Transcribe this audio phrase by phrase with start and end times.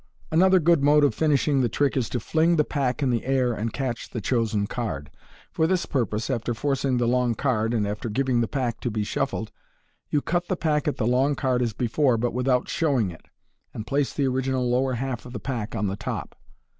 [0.31, 3.53] Another good mode of finishing the trick is to fling the pack in the air,
[3.53, 5.11] and catch the chosen card.
[5.51, 9.03] For this purpose, after forcing the long card, and after giving the pack to be
[9.03, 9.51] shuffled,
[10.09, 13.27] you cut the pack at the long card as before, but without showing it,
[13.75, 16.35] and place the original lower half of the pack on the top.